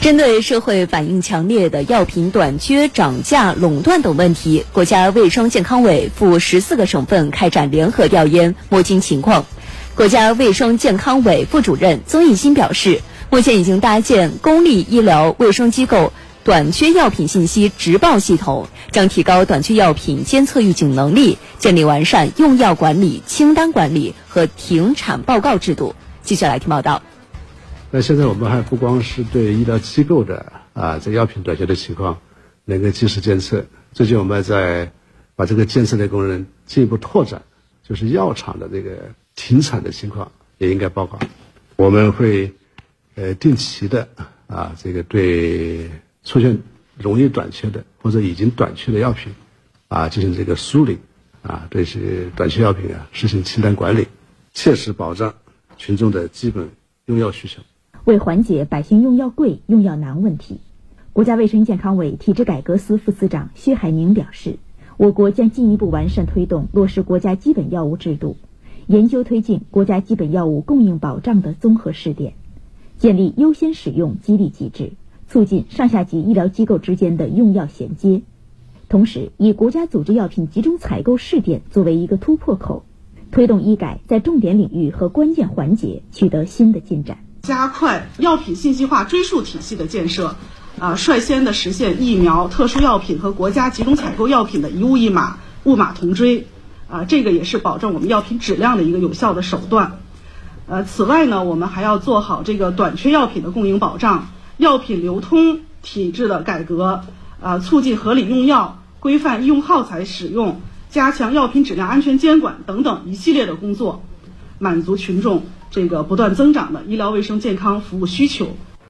[0.00, 9.44] 针对社会反应强烈的药品短缺、涨价、垄断等问题，国家卫生健康委赴十四个省份开展联合调研，摸清情况。
[9.94, 16.14] 国家卫生健康委副主任曾益新表示，目前已经搭建公立医疗卫生机构
[16.44, 25.94] 短缺药品信息直报系统，将提高短缺药品监测预警能力，建立完善用药管理、清单管理和停产报告制度。
[26.22, 27.02] 继续来听报道。
[27.92, 32.20] 那现在我们还不光是对医疗机构的啊，这药品短缺的情况
[32.64, 34.92] 能够及时监测，最近我们在
[35.34, 37.42] 把这个监测的功能进一步拓展，
[37.82, 41.18] 就是药厂的这个停产的情况也应该报告。
[41.74, 42.54] 我们会
[43.16, 44.08] 呃定期的
[44.46, 45.90] 啊，这个对
[46.22, 46.62] 出现
[46.96, 49.34] 容易短缺的或者已经短缺的药品
[49.88, 51.00] 啊进行这个梳理
[51.42, 54.06] 啊，对这些短缺药品啊实行清单管理，
[54.54, 55.34] 切实保障
[55.76, 56.70] 群众的基本
[57.06, 57.60] 用药需求。
[58.04, 60.58] 为缓解百姓用药贵、用药难问题，
[61.12, 64.56] 国家卫生健康委体制改革司副司长薛海宁表示，
[64.96, 68.36] 我国将进一步完善推动落实国家基本药物制度，
[68.86, 72.32] 研究推进国家基本药物供应保障的综合试点，
[72.96, 74.92] 建立优先使用激励机制，
[75.28, 78.22] 促进上下级医疗机构之间的用药衔接。
[78.88, 82.82] 同时，以国家组织药品集中采购试点作为一个突破口，
[83.30, 87.18] 推动医改在重点领域和关键环节取得新的进展。
[87.50, 90.36] 加快药品信息化追溯体系的建设，
[90.78, 96.46] 啊，率先的实现疫苗、特殊药品和国家集中采购药品的一物一码、物码同追，
[96.88, 99.98] 啊，这个也是保证我们药品质量的一个有效的手段。
[100.68, 107.02] 呃，此外呢，我们还要做好这个短缺药品的供应保障、药品流通体制的改革，
[107.42, 114.04] 啊，促进合理用药、规范医用耗材使用、加强药品质量安全监管等等一系列的工作，
[114.60, 115.42] 满足群众。
[115.70, 118.56] 这个不断增长的医疗卫生健康服务需求，